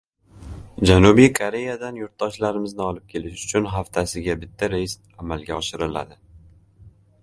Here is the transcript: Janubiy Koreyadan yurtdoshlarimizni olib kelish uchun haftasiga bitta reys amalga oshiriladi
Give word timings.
Janubiy 0.91 1.29
Koreyadan 1.39 1.99
yurtdoshlarimizni 2.01 2.83
olib 2.87 3.07
kelish 3.13 3.47
uchun 3.49 3.71
haftasiga 3.77 4.41
bitta 4.45 4.75
reys 4.77 5.01
amalga 5.25 5.63
oshiriladi 5.63 6.23